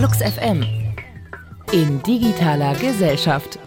[0.00, 0.64] Flux FM
[1.72, 3.58] in digitaler Gesellschaft.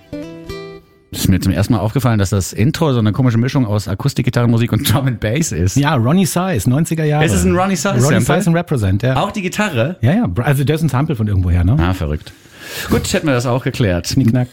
[1.12, 3.88] Es ist mir zum ersten Mal aufgefallen, dass das Intro so eine komische Mischung aus
[3.88, 5.76] Akustikgitarrenmusik und Drum and Bass ist.
[5.76, 7.24] Ja, Ronnie Size, 90er Jahre.
[7.24, 8.40] Es ist ein Ronnie Size Ronnie Sample?
[8.40, 9.18] Size und Represent, ja.
[9.18, 9.98] Auch die Gitarre?
[10.02, 11.78] Ja, ja, also der ist ein Sample von irgendwoher, ne?
[11.80, 12.34] Ah, verrückt.
[12.90, 14.08] Gut, hätten wir das auch geklärt.
[14.08, 14.48] Knickknack.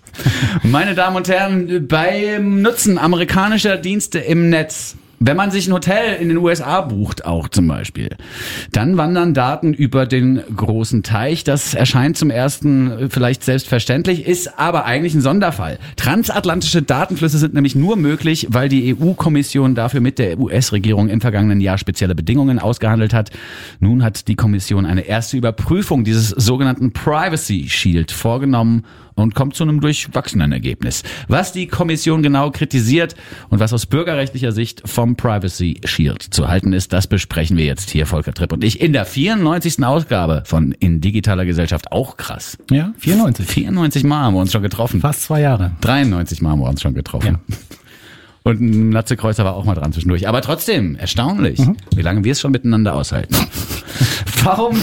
[0.62, 6.16] Meine Damen und Herren, beim Nutzen amerikanischer Dienste im Netz wenn man sich ein Hotel
[6.20, 8.10] in den USA bucht, auch zum Beispiel,
[8.72, 11.44] dann wandern Daten über den großen Teich.
[11.44, 15.78] Das erscheint zum ersten vielleicht selbstverständlich, ist aber eigentlich ein Sonderfall.
[15.96, 21.60] Transatlantische Datenflüsse sind nämlich nur möglich, weil die EU-Kommission dafür mit der US-Regierung im vergangenen
[21.60, 23.30] Jahr spezielle Bedingungen ausgehandelt hat.
[23.80, 28.84] Nun hat die Kommission eine erste Überprüfung dieses sogenannten Privacy Shield vorgenommen
[29.18, 31.02] und kommt zu einem durchwachsenen Ergebnis.
[31.28, 33.14] Was die Kommission genau kritisiert
[33.48, 37.90] und was aus bürgerrechtlicher Sicht vom Privacy Shield zu halten ist, das besprechen wir jetzt
[37.90, 39.84] hier, Volker Tripp und ich, in der 94.
[39.84, 41.92] Ausgabe von In digitaler Gesellschaft.
[41.92, 42.58] Auch krass.
[42.70, 43.46] Ja, 94.
[43.46, 45.00] 94 Mal haben wir uns schon getroffen.
[45.00, 45.72] Fast zwei Jahre.
[45.80, 47.38] 93 Mal haben wir uns schon getroffen.
[47.48, 47.56] Ja.
[48.44, 50.26] Und ein Natze-Kreuzer war auch mal dran zwischendurch.
[50.26, 51.76] Aber trotzdem, erstaunlich, mhm.
[51.94, 53.36] wie lange wir es schon miteinander aushalten.
[54.42, 54.78] Warum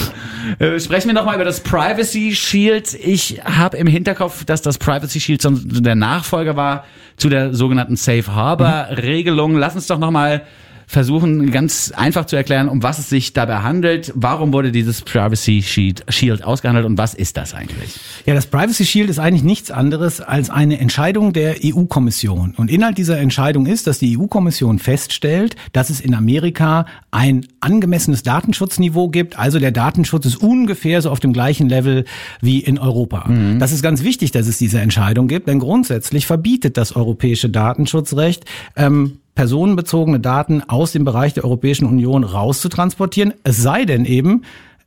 [0.60, 2.94] äh, sprechen wir nochmal über das Privacy Shield?
[2.94, 6.86] Ich habe im Hinterkopf, dass das Privacy Shield der Nachfolger war
[7.18, 9.56] zu der sogenannten Safe Harbor Regelung.
[9.56, 10.44] Lass uns doch nochmal
[10.88, 14.12] versuchen ganz einfach zu erklären, um was es sich dabei handelt.
[14.16, 18.00] Warum wurde dieses Privacy Shield ausgehandelt und was ist das eigentlich?
[18.26, 22.54] Ja, das Privacy Shield ist eigentlich nichts anderes als eine Entscheidung der EU-Kommission.
[22.58, 28.24] Und Inhalt dieser Entscheidung ist, dass die EU-Kommission feststellt, dass es in Amerika ein angemessenes
[28.24, 29.38] Datenschutzniveau gibt.
[29.40, 32.06] Also der Datenschutz ist ungefähr so auf dem gleichen Level
[32.42, 33.28] wie in Europa.
[33.28, 33.60] Mhm.
[33.60, 38.46] Das ist ganz wichtig, dass es diese Entscheidung gibt, denn grundsätzlich verbietet das europäische Datenschutzrecht
[38.76, 44.44] ähm, personenbezogene Daten aus dem Bereich der Europäischen Union rauszutransportieren, es sei denn eben,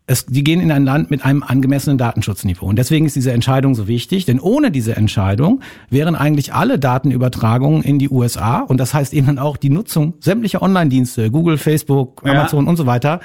[0.09, 2.67] es, die gehen in ein Land mit einem angemessenen Datenschutzniveau.
[2.67, 7.83] Und deswegen ist diese Entscheidung so wichtig, denn ohne diese Entscheidung wären eigentlich alle Datenübertragungen
[7.83, 12.23] in die USA und das heißt eben dann auch die Nutzung sämtlicher Online-Dienste, Google, Facebook,
[12.25, 12.71] Amazon ja.
[12.71, 13.21] und so weiter,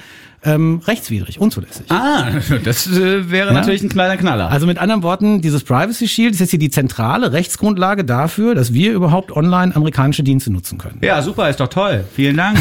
[0.45, 1.85] ähm, rechtswidrig, unzulässig.
[1.89, 2.31] Ah,
[2.65, 3.53] das äh, wäre ja?
[3.53, 4.51] natürlich ein kleiner Knaller.
[4.51, 8.73] Also mit anderen Worten, dieses Privacy Shield ist jetzt hier die zentrale Rechtsgrundlage dafür, dass
[8.73, 10.99] wir überhaupt online amerikanische Dienste nutzen können.
[11.01, 12.03] Ja, super, ist doch toll.
[12.13, 12.59] Vielen Dank.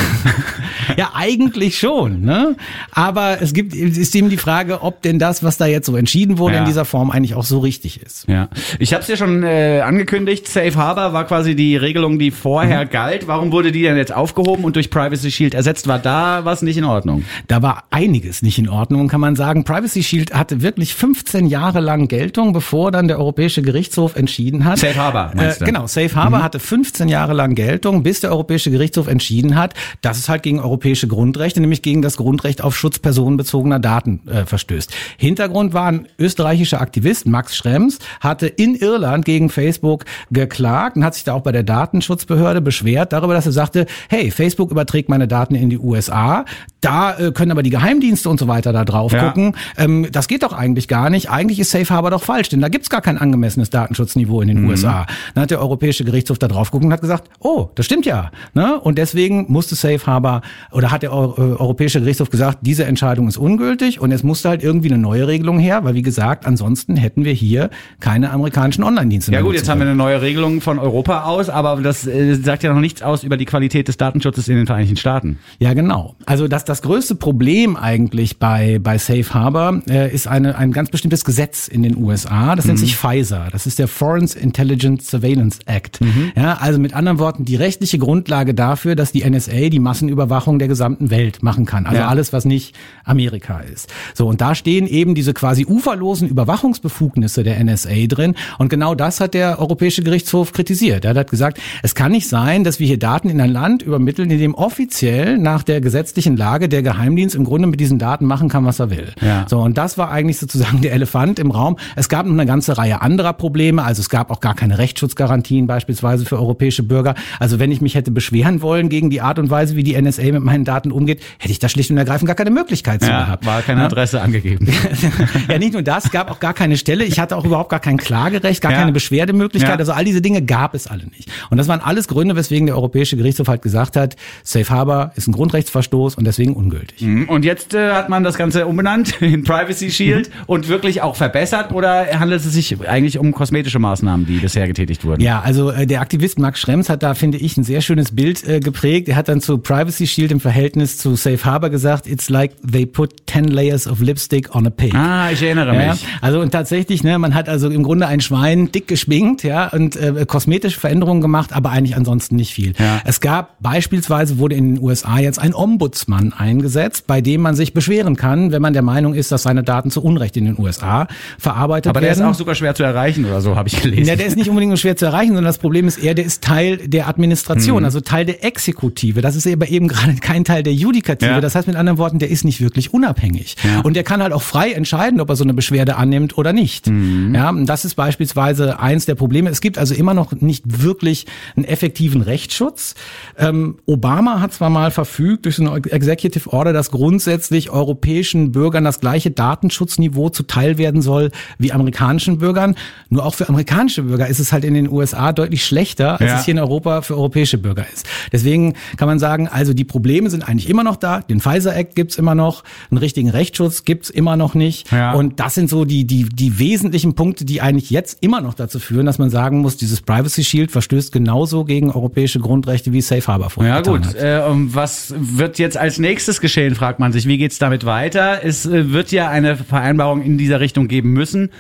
[0.97, 2.21] ja, eigentlich schon.
[2.21, 2.57] Ne?
[2.93, 3.75] Aber es gibt
[4.13, 6.61] ist eben die Frage, ob denn das, was da jetzt so entschieden wurde, ja.
[6.61, 8.29] in dieser Form eigentlich auch so richtig ist.
[8.29, 10.47] Ja, ich habe es ja schon äh, angekündigt.
[10.49, 12.91] Safe Harbor war quasi die Regelung, die vorher mhm.
[12.91, 13.27] galt.
[13.27, 15.87] Warum wurde die denn jetzt aufgehoben und durch Privacy Shield ersetzt?
[15.87, 17.25] War da was nicht in Ordnung?
[17.49, 19.65] Da war einiges nicht in Ordnung, kann man sagen.
[19.65, 24.79] Privacy Shield hatte wirklich 15 Jahre lang Geltung, bevor dann der Europäische Gerichtshof entschieden hat.
[24.79, 25.65] Safe Harbor, meinst du?
[25.65, 26.43] Äh, genau, Safe Harbor mhm.
[26.43, 30.61] hatte 15 Jahre lang Geltung, bis der Europäische Gerichtshof entschieden hat, dass es halt gegen
[30.61, 34.93] europäische Grundrechte, nämlich gegen das Grundrecht auf Schutz personenbezogener Daten äh, verstößt.
[35.17, 41.15] Hintergrund war ein österreichischer Aktivist, Max Schrems, hatte in Irland gegen Facebook geklagt und hat
[41.15, 45.27] sich da auch bei der Datenschutzbehörde beschwert darüber, dass er sagte, hey, Facebook überträgt meine
[45.27, 46.45] Daten in die USA,
[46.81, 49.29] da äh, können aber aber die Geheimdienste und so weiter da drauf ja.
[49.29, 49.55] gucken.
[49.77, 51.31] Ähm, das geht doch eigentlich gar nicht.
[51.31, 54.63] Eigentlich ist Safe Harbor doch falsch, denn da gibt's gar kein angemessenes Datenschutzniveau in den
[54.63, 54.71] mhm.
[54.71, 55.07] USA.
[55.35, 58.31] Dann hat der Europäische Gerichtshof da drauf geguckt und hat gesagt, oh, das stimmt ja.
[58.55, 58.81] Ne?
[58.81, 60.43] Und deswegen musste Safe Harbor
[60.73, 64.49] oder hat der Euro äh, Europäische Gerichtshof gesagt, diese Entscheidung ist ungültig und es musste
[64.49, 67.71] halt irgendwie eine neue Regelung her, weil wie gesagt, ansonsten hätten wir hier
[68.01, 69.41] keine amerikanischen Online-Dienste mehr.
[69.41, 72.63] Ja gut, jetzt haben wir eine neue Regelung von Europa aus, aber das äh, sagt
[72.63, 75.39] ja noch nichts aus über die Qualität des Datenschutzes in den Vereinigten Staaten.
[75.59, 76.15] Ja genau.
[76.27, 80.71] Also das, das größte Problem Problem eigentlich bei, bei Safe Harbor äh, ist eine, ein
[80.73, 82.55] ganz bestimmtes Gesetz in den USA.
[82.55, 82.73] Das mhm.
[82.73, 83.49] nennt sich FISA.
[83.51, 86.01] Das ist der Foreign Intelligence Surveillance Act.
[86.01, 86.33] Mhm.
[86.37, 90.69] Ja, also mit anderen Worten die rechtliche Grundlage dafür, dass die NSA die Massenüberwachung der
[90.69, 91.87] gesamten Welt machen kann.
[91.87, 92.09] Also ja.
[92.09, 93.72] alles, was nicht Amerika ist.
[94.15, 98.35] So, und da stehen eben diese quasi uferlosen Überwachungsbefugnisse der NSA drin.
[98.59, 101.05] Und genau das hat der Europäische Gerichtshof kritisiert.
[101.05, 104.31] Er hat gesagt, es kann nicht sein, dass wir hier Daten in ein Land übermitteln,
[104.31, 108.49] in dem offiziell nach der gesetzlichen Lage der Geheimdienst im Grunde mit diesen Daten machen
[108.49, 109.13] kann, was er will.
[109.21, 109.47] Ja.
[109.49, 111.77] So, und das war eigentlich sozusagen der Elefant im Raum.
[111.97, 113.83] Es gab noch eine ganze Reihe anderer Probleme.
[113.83, 117.15] Also es gab auch gar keine Rechtsschutzgarantien beispielsweise für europäische Bürger.
[117.39, 120.25] Also wenn ich mich hätte beschweren wollen gegen die Art und Weise, wie die NSA
[120.25, 123.25] mit meinen Daten umgeht, hätte ich da schlicht und ergreifend gar keine Möglichkeit zu ja,
[123.25, 123.47] gehabt.
[123.47, 124.23] War keine Adresse ja?
[124.23, 124.69] angegeben.
[125.49, 127.05] ja, nicht nur das, gab auch gar keine Stelle.
[127.05, 128.79] Ich hatte auch überhaupt gar kein Klagerecht, gar ja.
[128.79, 129.79] keine Beschwerdemöglichkeit.
[129.79, 131.31] Also all diese Dinge gab es alle nicht.
[131.51, 135.29] Und das waren alles Gründe, weswegen der Europäische Gerichtshof halt gesagt hat, Safe Harbor ist
[135.29, 137.01] ein Grundrechtsverstoß und deswegen ungültig.
[137.01, 137.29] Mhm.
[137.29, 140.43] Und jetzt äh, hat man das Ganze umbenannt in Privacy Shield mhm.
[140.47, 145.05] und wirklich auch verbessert oder handelt es sich eigentlich um kosmetische Maßnahmen, die bisher getätigt
[145.05, 145.23] wurden?
[145.23, 148.47] Ja, also äh, der Aktivist Max Schrems hat da, finde ich, ein sehr schönes Bild
[148.47, 149.09] äh, geprägt.
[149.09, 152.87] Er hat dann zu Privacy Shield im Verhältnis zu Safe Harbor gesagt, it's like they
[152.87, 154.95] put 10 layers of lipstick on a pig.
[154.95, 156.07] Ah, ich erinnere Ja, mich.
[156.21, 159.97] also und tatsächlich, ne, man hat also im Grunde ein Schwein dick geschminkt, ja, und
[159.97, 162.73] äh, kosmetische Veränderungen gemacht, aber eigentlich ansonsten nicht viel.
[162.79, 163.01] Ja.
[163.05, 167.73] Es gab beispielsweise wurde in den USA jetzt ein Ombudsmann eingesetzt, bei dem man sich
[167.75, 171.07] beschweren kann, wenn man der Meinung ist, dass seine Daten zu Unrecht in den USA
[171.39, 172.21] verarbeitet Aber der werden.
[172.23, 174.09] ist auch sogar schwer zu erreichen oder so, habe ich gelesen.
[174.09, 176.43] Ja, der ist nicht unbedingt schwer zu erreichen, sondern das Problem ist eher, der ist
[176.43, 177.85] Teil der Administration, Mhm.
[177.85, 179.21] also Teil der Exekutive.
[179.21, 181.31] Das ist aber eben gerade kein Teil der Judikative.
[181.33, 181.41] Ja.
[181.41, 183.42] Das heißt mit anderen Worten, der ist nicht wirklich unabhängig.
[183.65, 183.81] Ja.
[183.81, 186.89] Und der kann halt auch frei entscheiden, ob er so eine Beschwerde annimmt oder nicht.
[186.89, 187.35] Mhm.
[187.35, 189.51] Ja, das ist beispielsweise eins der Probleme.
[189.51, 192.95] Es gibt also immer noch nicht wirklich einen effektiven Rechtsschutz.
[193.39, 198.85] Ähm, Obama hat zwar mal verfügt durch so eine Executive Order, dass grundsätzlich europäischen Bürgern
[198.85, 202.75] das gleiche Datenschutzniveau zuteil werden soll wie amerikanischen Bürgern.
[203.11, 206.39] Nur auch für amerikanische Bürger ist es halt in den USA deutlich schlechter, als Ja.
[206.39, 208.07] es hier in Europa für europäische Bürger ist.
[208.33, 211.21] Deswegen kann man sagen, also die Probleme sind eigentlich immer noch da.
[211.21, 214.91] Den Pfizer Act gibt's immer noch, einen richtigen Rechtsschutz gibt's immer noch nicht.
[214.93, 215.13] Ja.
[215.13, 218.79] Und das sind so die, die, die wesentlichen Punkte, die eigentlich jetzt immer noch dazu
[218.79, 223.27] führen, dass man sagen muss, dieses Privacy Shield verstößt genauso gegen europäische Grundrechte wie Safe
[223.27, 224.41] Harbor vorher Ja gut, äh,
[224.75, 227.27] was wird jetzt als nächstes geschehen, fragt man sich.
[227.27, 228.41] Wie geht's damit weiter?
[228.45, 231.51] Es äh, wird ja eine Vereinbarung in dieser Richtung geben müssen,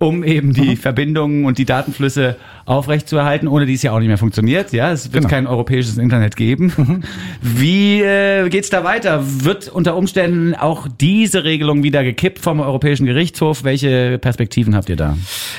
[0.00, 4.16] um eben die Verbindungen und die Datenflüsse aufrechtzuerhalten, ohne die es ja auch nicht mehr
[4.16, 4.72] funktioniert.
[4.72, 5.28] Ja, es wird Genau.
[5.28, 7.02] kein europäisches Internet geben.
[7.42, 9.22] Wie äh, geht's da weiter?
[9.44, 13.62] Wird unter Umständen auch diese Regelung wieder gekippt vom Europäischen Gerichtshof?
[13.62, 15.18] Welche Perspektiven habt ihr da?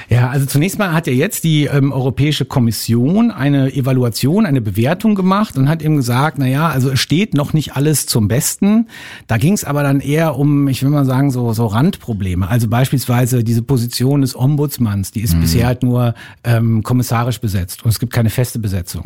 [0.10, 5.14] Ja, also zunächst mal hat ja jetzt die ähm, Europäische Kommission eine Evaluation, eine Bewertung
[5.14, 8.88] gemacht und hat eben gesagt, na ja, also es steht noch nicht alles zum Besten.
[9.28, 12.48] Da ging es aber dann eher um, ich will mal sagen, so, so Randprobleme.
[12.48, 16.14] Also beispielsweise diese Position des Ombudsmanns, die ist bisher halt nur
[16.44, 19.04] ähm, kommissarisch besetzt und es gibt keine feste Besetzung.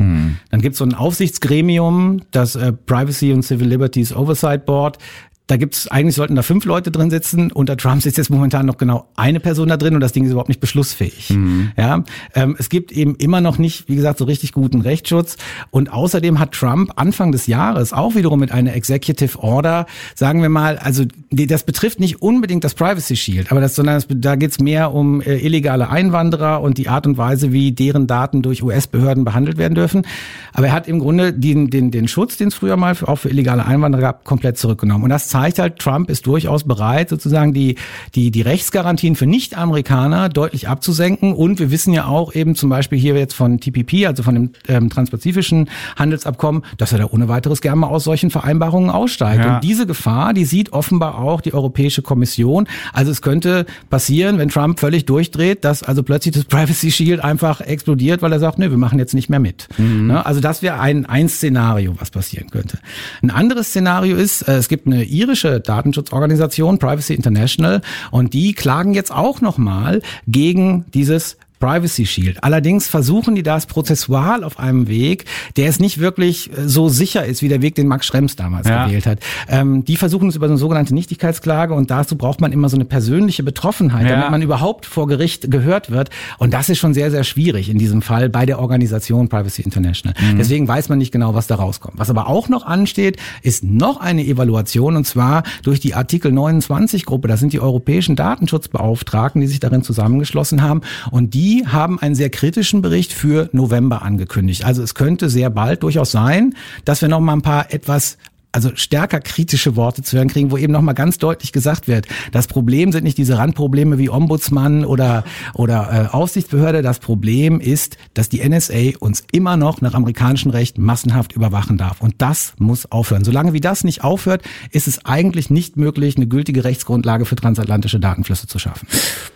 [0.50, 4.98] Dann gibt es so ein Aufsichtsgremium, das äh, Privacy and Civil Liberties Oversight Board.
[5.46, 7.52] Da gibt's eigentlich sollten da fünf Leute drin sitzen.
[7.52, 10.30] Unter Trump sitzt jetzt momentan noch genau eine Person da drin und das Ding ist
[10.30, 11.30] überhaupt nicht beschlussfähig.
[11.76, 12.02] Ja,
[12.34, 15.36] ähm, es gibt eben immer noch nicht, wie gesagt, so richtig guten Rechtsschutz.
[15.70, 20.48] Und außerdem hat Trump Anfang des Jahres auch wiederum mit einer Executive Order, sagen wir
[20.48, 24.58] mal, also das betrifft nicht unbedingt das Privacy Shield, aber das, sondern das, da geht's
[24.58, 29.24] mehr um äh, illegale Einwanderer und die Art und Weise, wie deren Daten durch US-Behörden
[29.24, 30.06] behandelt werden dürfen.
[30.52, 33.16] Aber er hat im Grunde den, den, den Schutz, den es früher mal für, auch
[33.16, 35.04] für illegale Einwanderer gab, komplett zurückgenommen.
[35.04, 37.76] Und das zeigt halt, Trump ist durchaus bereit, sozusagen die,
[38.14, 41.34] die, die Rechtsgarantien für Nicht-Amerikaner deutlich abzusenken.
[41.34, 44.50] Und wir wissen ja auch eben zum Beispiel hier jetzt von TPP, also von dem
[44.66, 49.44] ähm, transpazifischen Handelsabkommen, dass er da ohne weiteres gerne mal aus solchen Vereinbarungen aussteigt.
[49.44, 49.56] Ja.
[49.56, 52.66] Und diese Gefahr, die sieht offenbar auch die Europäische Kommission.
[52.94, 57.60] Also es könnte passieren, wenn Trump völlig durchdreht, dass also plötzlich das Privacy Shield einfach
[57.60, 59.68] explodiert, weil er sagt, nee, wir machen jetzt nicht mehr mit.
[60.06, 60.24] Ne?
[60.24, 62.78] Also das wäre ein, ein Szenario, was passieren könnte.
[63.22, 67.80] Ein anderes Szenario ist, äh, es gibt eine irische Datenschutzorganisation, Privacy International,
[68.10, 72.42] und die klagen jetzt auch nochmal gegen dieses Privacy Shield.
[72.42, 75.24] Allerdings versuchen die das prozessual auf einem Weg,
[75.56, 78.68] der es nicht wirklich äh, so sicher ist, wie der Weg, den Max Schrems damals
[78.68, 78.86] Ja.
[78.86, 79.20] gewählt hat.
[79.48, 82.76] Ähm, die versuchen es über so eine sogenannte Nichtigkeitsklage und dazu braucht man immer so
[82.76, 84.16] eine persönliche Betroffenheit, Ja.
[84.16, 86.10] damit man überhaupt vor Gericht gehört wird.
[86.38, 90.14] Und das ist schon sehr, sehr schwierig in diesem Fall bei der Organisation Privacy International.
[90.20, 90.38] Mhm.
[90.38, 91.98] Deswegen weiß man nicht genau, was da rauskommt.
[91.98, 97.04] Was aber auch noch ansteht, ist noch eine Evaluation und zwar durch die Artikel 29
[97.06, 97.28] Gruppe.
[97.28, 100.82] Das sind die europäischen Datenschutzbeauftragten, die sich darin zusammengeschlossen haben.
[101.10, 104.64] Und die haben einen sehr kritischen Bericht für November angekündigt.
[104.64, 108.18] Also es könnte sehr bald durchaus sein, dass wir noch mal ein paar etwas
[108.56, 112.46] also stärker kritische Worte zu hören kriegen, wo eben nochmal ganz deutlich gesagt wird, das
[112.46, 116.80] Problem sind nicht diese Randprobleme wie Ombudsmann oder, oder äh, Aufsichtsbehörde.
[116.80, 122.00] Das Problem ist, dass die NSA uns immer noch nach amerikanischem Recht massenhaft überwachen darf.
[122.00, 123.24] Und das muss aufhören.
[123.24, 128.00] Solange wie das nicht aufhört, ist es eigentlich nicht möglich, eine gültige Rechtsgrundlage für transatlantische
[128.00, 128.88] Datenflüsse zu schaffen.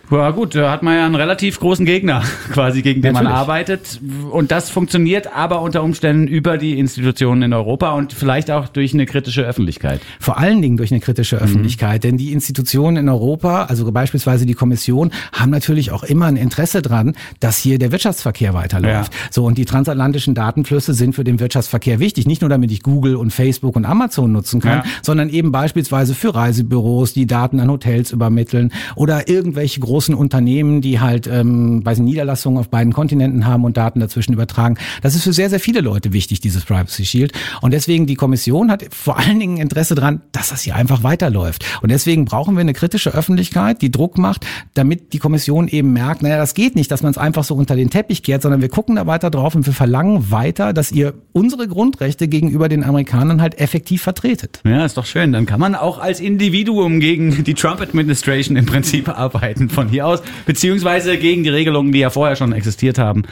[0.09, 3.39] Ja gut, da hat man ja einen relativ großen Gegner quasi, gegen den man Natürlich.
[3.39, 4.01] arbeitet.
[4.31, 8.93] Und das funktioniert aber unter Umständen über die Institutionen in Europa und vielleicht auch durch
[8.93, 10.01] eine kritische Öffentlichkeit.
[10.19, 14.53] Vor allen Dingen durch eine kritische Öffentlichkeit, denn die Institutionen in Europa, also beispielsweise die
[14.53, 19.13] Kommission, haben natürlich auch immer ein Interesse dran, dass hier der Wirtschaftsverkehr weiterläuft.
[19.13, 19.19] Ja.
[19.29, 23.15] So und die transatlantischen Datenflüsse sind für den Wirtschaftsverkehr wichtig, nicht nur damit ich Google
[23.15, 24.83] und Facebook und Amazon nutzen kann, Ja.
[25.03, 30.99] sondern eben beispielsweise für Reisebüros, die Daten an Hotels übermitteln oder irgendwelche großen Unternehmen, die
[30.99, 34.77] halt ähm, weiß Niederlassungen auf beiden Kontinenten haben und Daten dazwischen übertragen.
[35.01, 38.71] Das ist für sehr sehr viele Leute wichtig, dieses Privacy Shield und deswegen die Kommission
[38.71, 41.65] hat vor allen Dingen Interesse dran, dass das hier einfach weiterläuft.
[41.81, 46.21] Und deswegen brauchen wir eine kritische Öffentlichkeit, die Druck macht, damit die Kommission eben merkt,
[46.21, 48.69] naja, das geht nicht, dass man es einfach so unter den Teppich kehrt, sondern wir
[48.69, 53.41] gucken da weiter drauf und wir verlangen weiter, dass ihr unsere Grundrechte gegenüber den Amerikanern
[53.41, 54.61] halt effektiv vertretet.
[54.65, 55.31] Ja, ist doch schön.
[55.31, 60.21] Dann kann man auch als Individuum gegen die Trump-Administration im Prinzip arbeiten von hier aus,
[60.45, 63.23] beziehungsweise gegen die Regelungen, die ja vorher schon existiert haben,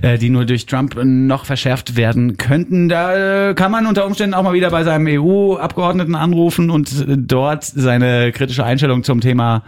[0.00, 2.88] äh, die nur durch Trump noch verschärft werden könnten.
[2.88, 7.64] Da äh, kann man unter Umständen auch mal wieder bei seinem EU-Abgeordneten anrufen und dort
[7.64, 9.62] seine kritische Einstellung zum Thema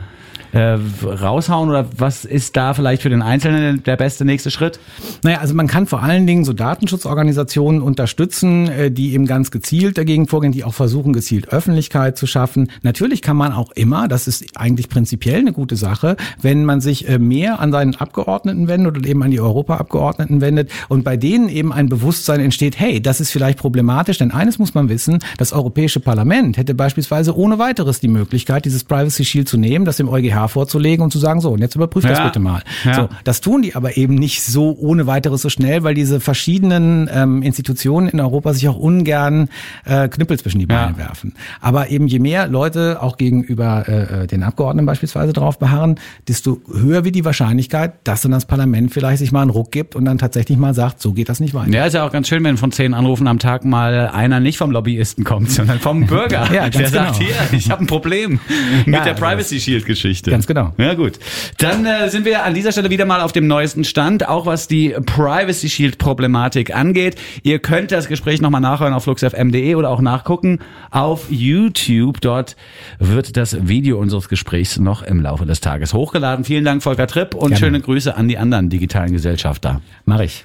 [0.53, 4.81] äh, raushauen oder was ist da vielleicht für den Einzelnen der beste nächste Schritt?
[5.23, 9.99] Naja, also man kann vor allen Dingen so Datenschutzorganisationen unterstützen, äh, die eben ganz gezielt
[9.99, 12.71] dagegen vorgehen, die auch versuchen, gezielt Öffentlichkeit zu schaffen.
[12.83, 17.09] Natürlich kann man auch immer, das ist eigentlich prinzipiell eine gute Sache, wenn man sich
[17.09, 21.49] äh, mehr an seinen Abgeordneten wendet oder eben an die Europaabgeordneten wendet und bei denen
[21.49, 25.53] eben ein Bewusstsein entsteht, hey, das ist vielleicht problematisch, denn eines muss man wissen, das
[25.53, 30.09] Europäische Parlament hätte beispielsweise ohne weiteres die Möglichkeit, dieses Privacy Shield zu nehmen, das dem
[30.09, 32.15] EuGH vorzulegen und zu sagen, so, und jetzt überprüft ja.
[32.15, 32.63] das bitte mal.
[32.85, 32.95] Ja.
[32.95, 37.09] So, das tun die aber eben nicht so ohne weiteres so schnell, weil diese verschiedenen
[37.13, 39.49] ähm, Institutionen in Europa sich auch ungern
[39.85, 40.99] äh, Knüppel zwischen die Beine ja.
[40.99, 41.35] werfen.
[41.61, 45.97] Aber eben je mehr Leute auch gegenüber äh, äh, den Abgeordneten beispielsweise drauf beharren,
[46.29, 49.97] desto höher wird die Wahrscheinlichkeit, dass dann das Parlament vielleicht sich mal einen Ruck gibt
[49.97, 51.71] und dann tatsächlich mal sagt, so geht das nicht weiter.
[51.71, 54.59] Ja, ist ja auch ganz schön, wenn von zehn Anrufen am Tag mal einer nicht
[54.59, 56.89] vom Lobbyisten kommt, sondern vom Bürger, ja, der genau.
[56.89, 58.41] sagt, hier, ich habe ein Problem
[58.87, 59.87] mit ja, der Privacy Shield
[60.31, 60.55] Geschichte.
[60.55, 60.85] Ganz genau.
[60.85, 61.19] Ja, gut.
[61.59, 64.69] Dann äh, sind wir an dieser Stelle wieder mal auf dem neuesten Stand, auch was
[64.69, 67.17] die Privacy Shield Problematik angeht.
[67.43, 70.61] Ihr könnt das Gespräch nochmal nachhören auf fluxfm.de oder auch nachgucken
[70.91, 72.21] auf YouTube.
[72.21, 72.57] Dort
[72.99, 76.45] wird das Video unseres Gesprächs noch im Laufe des Tages hochgeladen.
[76.45, 77.57] Vielen Dank, Volker Tripp, und Gerne.
[77.59, 79.81] schöne Grüße an die anderen digitalen Gesellschafter.
[80.05, 80.39] Mach ich.